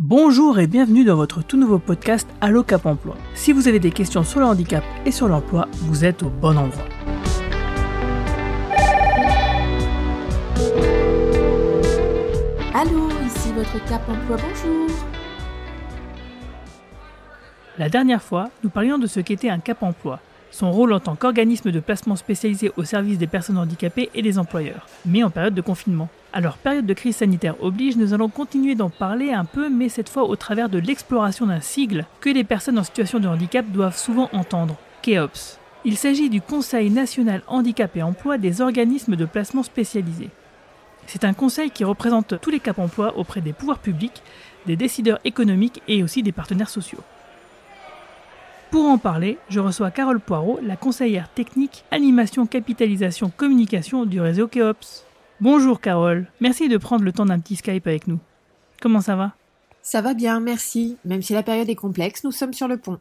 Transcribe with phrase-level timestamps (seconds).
[0.00, 3.16] Bonjour et bienvenue dans votre tout nouveau podcast Allo Cap Emploi.
[3.34, 6.56] Si vous avez des questions sur le handicap et sur l'emploi, vous êtes au bon
[6.56, 6.84] endroit.
[12.72, 14.86] Allô, ici votre Cap Emploi, bonjour.
[17.76, 20.20] La dernière fois, nous parlions de ce qu'était un Cap Emploi,
[20.50, 24.38] son rôle en tant qu'organisme de placement spécialisé au service des personnes handicapées et des
[24.38, 26.08] employeurs, mais en période de confinement.
[26.32, 30.08] Alors, période de crise sanitaire oblige, nous allons continuer d'en parler un peu, mais cette
[30.08, 33.96] fois au travers de l'exploration d'un sigle que les personnes en situation de handicap doivent
[33.96, 35.58] souvent entendre, KEOPS.
[35.84, 40.30] Il s'agit du Conseil national handicap et emploi des organismes de placement spécialisés.
[41.06, 44.22] C'est un conseil qui représente tous les cap emploi auprès des pouvoirs publics,
[44.66, 47.02] des décideurs économiques et aussi des partenaires sociaux.
[48.70, 54.46] Pour en parler, je reçois Carole Poirot, la conseillère technique animation, capitalisation, communication du réseau
[54.46, 55.06] KEOPS.
[55.40, 58.18] Bonjour Carole, merci de prendre le temps d'un petit Skype avec nous.
[58.82, 59.32] Comment ça va?
[59.80, 60.98] Ça va bien, merci.
[61.06, 62.98] Même si la période est complexe, nous sommes sur le pont.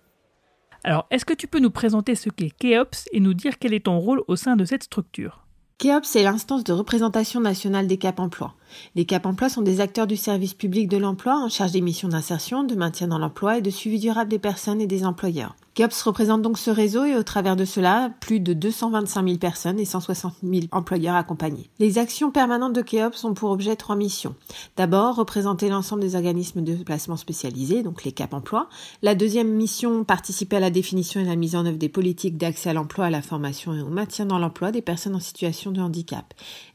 [0.86, 3.86] Alors, est-ce que tu peux nous présenter ce qu'est KEOPS et nous dire quel est
[3.86, 5.47] ton rôle au sein de cette structure?
[5.80, 8.56] KEOPS est l'instance de représentation nationale des cap emploi.
[8.96, 12.08] Les cap emploi sont des acteurs du service public de l'emploi en charge des missions
[12.08, 15.56] d'insertion, de maintien dans l'emploi et de suivi durable des personnes et des employeurs.
[15.78, 19.80] KEOPS représente donc ce réseau et au travers de cela, plus de 225 000 personnes
[19.80, 21.70] et 160 000 employeurs accompagnés.
[21.78, 24.34] Les actions permanentes de KEOPS ont pour objet trois missions.
[24.76, 28.70] D'abord, représenter l'ensemble des organismes de placement spécialisés, donc les cap emploi.
[29.04, 32.72] La deuxième mission, participer à la définition et la mise en œuvre des politiques d'accès
[32.72, 35.80] à l'emploi, à la formation et au maintien dans l'emploi des personnes en situation de
[35.80, 36.34] handicap.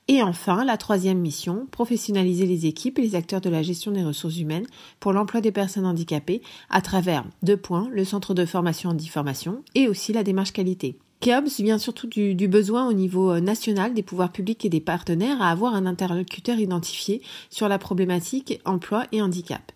[0.08, 4.02] Et enfin, la troisième mission, professionnaliser les équipes et les acteurs de la gestion des
[4.02, 4.66] ressources humaines
[4.98, 9.62] pour l'emploi des personnes handicapées à travers, deux points, le centre de formation en formation
[9.74, 10.98] et aussi la démarche qualité.
[11.22, 15.40] KEOBS vient surtout du, besoin au niveau euh, national des pouvoirs publics et des partenaires
[15.40, 19.70] à avoir un interlocuteur identifié sur la problématique emploi et handicap.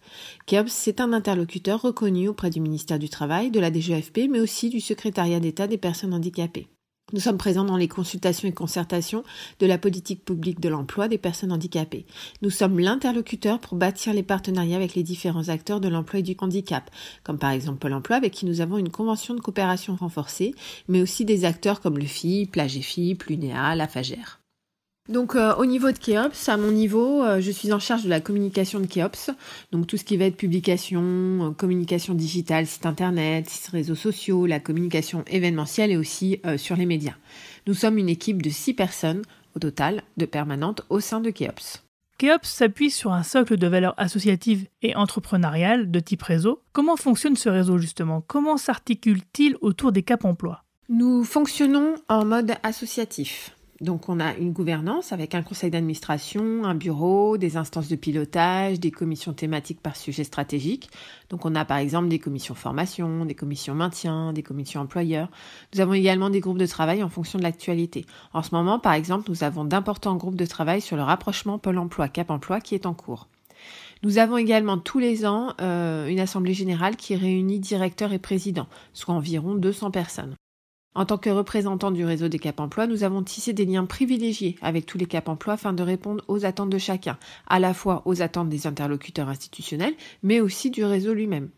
[0.46, 4.70] KEOBS, c'est un interlocuteur reconnu auprès du ministère du Travail, de la DGFP, mais aussi
[4.70, 6.66] du secrétariat d'État des personnes handicapées.
[7.12, 9.22] Nous sommes présents dans les consultations et concertations
[9.60, 12.04] de la politique publique de l'emploi des personnes handicapées.
[12.42, 16.34] Nous sommes l'interlocuteur pour bâtir les partenariats avec les différents acteurs de l'emploi et du
[16.40, 16.90] handicap,
[17.22, 20.52] comme par exemple Pôle emploi avec qui nous avons une convention de coopération renforcée,
[20.88, 24.40] mais aussi des acteurs comme le FI, Plage et FI, Lunéa, la Fagère.
[25.08, 28.08] Donc euh, au niveau de Keops, à mon niveau, euh, je suis en charge de
[28.08, 29.30] la communication de Keops,
[29.70, 34.58] donc tout ce qui va être publication, euh, communication digitale, site internet, réseaux sociaux, la
[34.58, 37.14] communication événementielle et aussi sur les médias.
[37.66, 39.22] Nous sommes une équipe de six personnes
[39.54, 41.82] au total de permanentes au sein de Keops.
[42.18, 46.62] Keops s'appuie sur un socle de valeurs associatives et entrepreneuriales de type réseau.
[46.72, 48.22] Comment fonctionne ce réseau justement?
[48.26, 50.64] Comment s'articule-t-il autour des cap emploi?
[50.88, 53.55] Nous fonctionnons en mode associatif.
[53.82, 58.80] Donc on a une gouvernance avec un conseil d'administration, un bureau, des instances de pilotage,
[58.80, 60.88] des commissions thématiques par sujet stratégique.
[61.28, 65.28] Donc on a par exemple des commissions formation, des commissions maintien, des commissions employeurs.
[65.74, 68.06] Nous avons également des groupes de travail en fonction de l'actualité.
[68.32, 71.78] En ce moment par exemple nous avons d'importants groupes de travail sur le rapprochement Pôle
[71.78, 73.28] emploi Cap emploi qui est en cours.
[74.02, 78.68] Nous avons également tous les ans euh, une assemblée générale qui réunit directeurs et présidents,
[78.94, 80.34] soit environ 200 personnes.
[80.96, 84.56] En tant que représentant du réseau des Cap Emploi, nous avons tissé des liens privilégiés
[84.62, 88.00] avec tous les Cap Emploi afin de répondre aux attentes de chacun, à la fois
[88.06, 89.92] aux attentes des interlocuteurs institutionnels,
[90.22, 91.50] mais aussi du réseau lui-même.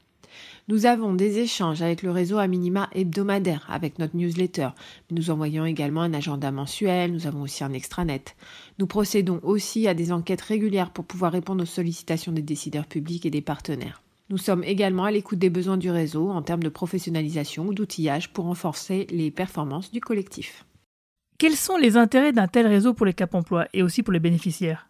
[0.66, 4.70] Nous avons des échanges avec le réseau à minima hebdomadaire, avec notre newsletter.
[5.12, 8.34] Nous envoyons également un agenda mensuel, nous avons aussi un extranet.
[8.80, 13.24] Nous procédons aussi à des enquêtes régulières pour pouvoir répondre aux sollicitations des décideurs publics
[13.24, 14.02] et des partenaires.
[14.30, 18.30] Nous sommes également à l'écoute des besoins du réseau en termes de professionnalisation ou d'outillage
[18.32, 20.66] pour renforcer les performances du collectif.
[21.38, 24.20] Quels sont les intérêts d'un tel réseau pour les cap emploi et aussi pour les
[24.20, 24.87] bénéficiaires?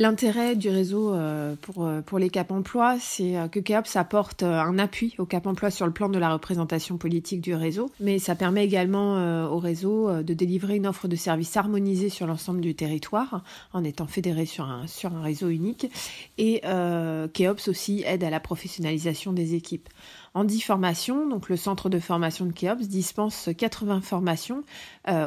[0.00, 4.44] L'intérêt du réseau euh, pour, euh, pour les Cap Emploi, c'est euh, que CAPS apporte
[4.44, 8.20] un appui au Cap Emploi sur le plan de la représentation politique du réseau, mais
[8.20, 12.76] ça permet également au réseau de délivrer une offre de services harmonisée sur l'ensemble du
[12.76, 13.42] territoire
[13.72, 15.90] en étant fédéré sur un, sur un réseau unique.
[16.36, 19.88] Et KEOPS aussi aide à la professionnalisation des équipes.
[20.34, 24.62] En 10 formations, donc le centre de formation de KEOPS dispense 80 formations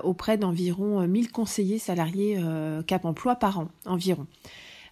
[0.03, 2.39] auprès d'environ 1000 conseillers salariés
[2.87, 4.27] Cap Emploi par an environ.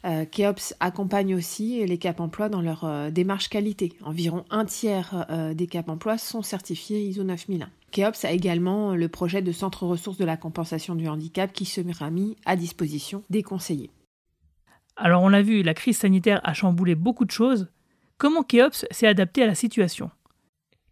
[0.05, 3.93] Euh, KEOPS accompagne aussi les Cap Emploi dans leur euh, démarche qualité.
[4.01, 7.69] Environ un tiers euh, des Cap Emploi sont certifiés ISO 9001.
[7.91, 12.09] KEOPS a également le projet de centre ressources de la compensation du handicap qui sera
[12.11, 13.91] mis à disposition des conseillers.
[14.95, 17.67] Alors on l'a vu, la crise sanitaire a chamboulé beaucoup de choses.
[18.17, 20.11] Comment KEOPS s'est adapté à la situation?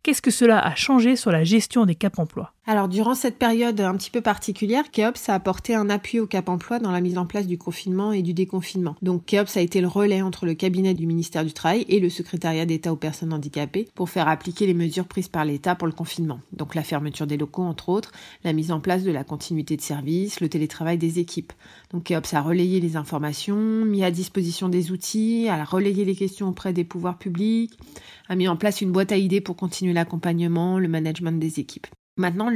[0.04, 2.54] Qu'est-ce que cela a changé sur la gestion des cap emploi?
[2.70, 6.50] Alors, durant cette période un petit peu particulière, Keops a apporté un appui au Cap
[6.50, 8.98] Emploi dans la mise en place du confinement et du déconfinement.
[9.02, 12.10] Donc, Keops a été le relais entre le cabinet du ministère du Travail et le
[12.10, 15.94] secrétariat d'État aux personnes handicapées pour faire appliquer les mesures prises par l'État pour le
[15.94, 16.42] confinement.
[16.52, 18.12] Donc, la fermeture des locaux, entre autres,
[18.44, 21.54] la mise en place de la continuité de service, le télétravail des équipes.
[21.94, 26.50] Donc, Keops a relayé les informations, mis à disposition des outils, a relayé les questions
[26.50, 27.80] auprès des pouvoirs publics,
[28.28, 31.88] a mis en place une boîte à idées pour continuer l'accompagnement, le management des équipes.
[32.18, 32.50] Maintenant,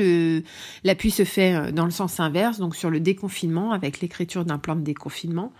[0.83, 4.57] l'appui se fait euh, dans le sens inverse, donc sur le déconfinement, avec l'écriture d'un
[4.57, 5.53] plan de déconfinement.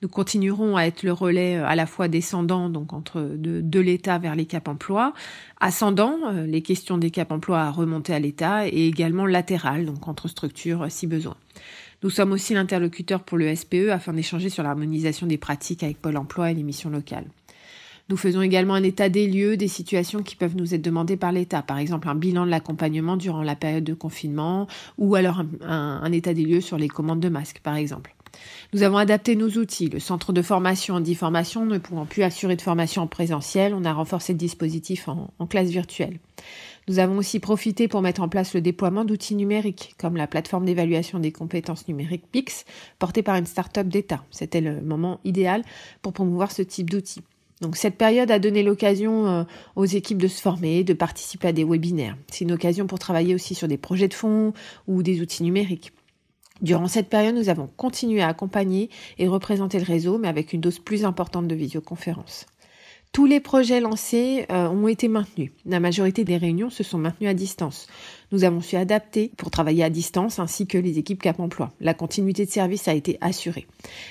[0.00, 4.18] Nous continuerons à être le relais euh, à la fois descendant, donc entre de, l'État
[4.18, 5.12] vers les cap emploi,
[5.60, 10.06] ascendant, euh, les questions des cap emploi à remonter à l'État, et également latéral, donc
[10.06, 11.36] entre structures si besoin.
[12.04, 16.16] Nous sommes aussi l'interlocuteur pour le SPE afin d'échanger sur l'harmonisation des pratiques avec Pôle
[16.16, 17.26] emploi et les missions locales.
[18.10, 21.30] Nous faisons également un état des lieux des situations qui peuvent nous être demandées par
[21.30, 24.66] l'État, par exemple un bilan de l'accompagnement durant la période de confinement
[24.96, 28.14] ou alors un, état des lieux sur les commandes de masques, par exemple.
[28.72, 29.90] Nous avons adapté nos outils.
[29.90, 33.84] Le centre de formation dit formation ne pouvant plus assurer de formation en présentiel, on
[33.84, 36.18] a renforcé le dispositif en, en classe virtuelle.
[36.88, 40.64] Nous avons aussi profité pour mettre en place le déploiement d'outils numériques, comme la plateforme
[40.64, 42.64] d'évaluation des compétences numériques PIX,
[42.98, 44.24] portée par une start-up d'État.
[44.30, 45.62] C'était le moment idéal
[46.00, 47.22] pour promouvoir ce type d'outils.
[47.60, 49.44] Donc cette période a donné l'occasion euh,
[49.74, 52.16] aux équipes de se former, de participer à des webinaires.
[52.30, 54.52] C'est une occasion pour travailler aussi sur des projets de fonds
[54.86, 55.92] ou des outils numériques.
[56.60, 60.60] Durant cette période, nous avons continué à accompagner et représenter le réseau, mais avec une
[60.60, 62.46] dose plus importante de visioconférence.
[63.12, 65.50] Tous les projets lancés euh, ont été maintenus.
[65.66, 67.86] La majorité des réunions se sont maintenues à distance.
[68.30, 71.72] Nous avons su adapter pour travailler à distance ainsi que les équipes Cap Emploi.
[71.80, 73.66] La continuité de service a été assurée.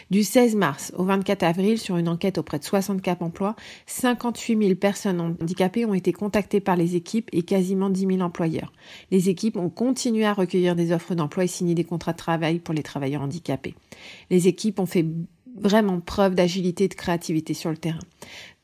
[0.10, 3.56] Du 16 mars au 24 avril, sur une enquête auprès de 60 Cap Emploi,
[3.86, 8.74] 58 000 personnes handicapées ont été contactées par les équipes et quasiment 10 000 employeurs.
[9.12, 12.60] Les équipes ont continué à recueillir des offres d'emploi et signer des contrats de travail
[12.60, 13.76] pour les travailleurs handicapés.
[14.32, 15.06] Les équipes ont fait
[15.60, 18.00] vraiment preuve d'agilité et de créativité sur le terrain.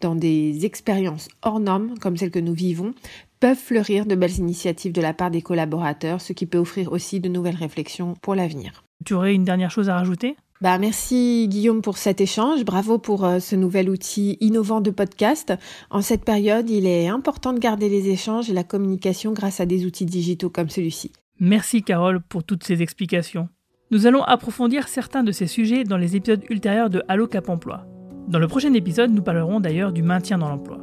[0.04, 2.94] Dans des expériences hors normes, comme celles que nous vivons,
[3.40, 7.22] peuvent fleurir de belles initiatives de la part des collaborateurs, ce qui peut offrir aussi
[7.22, 8.84] de nouvelles réflexions pour l'avenir.
[9.06, 10.36] Tu aurais une dernière chose à rajouter?
[10.60, 12.66] Bah, merci Guillaume pour cet échange.
[12.66, 15.54] Bravo pour euh, ce nouvel outil innovant de podcast.
[15.90, 19.66] En cette période, il est important de garder les échanges et la communication grâce à
[19.66, 21.14] des outils digitaux comme celui-ci.
[21.40, 23.48] Merci Carole pour toutes ces explications.
[23.90, 27.86] Nous allons approfondir certains de ces sujets dans les épisodes ultérieurs de Allo Cap Emploi.
[28.28, 30.78] Dans le prochain épisode, nous parlerons d'ailleurs du maintien dans l'emploi.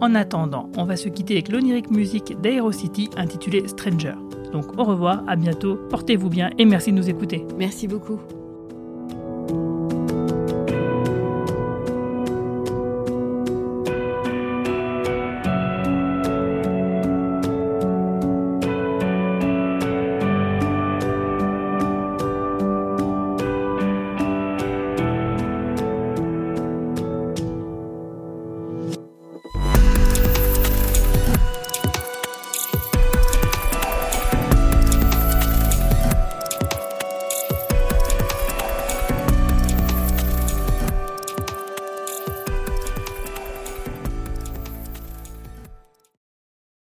[0.00, 4.14] En attendant, on va se quitter avec l'onirique musique d'Aerocity intitulée Stranger.
[4.52, 7.46] Donc au revoir, à bientôt, portez-vous bien et merci de nous écouter.
[7.58, 8.18] Merci beaucoup.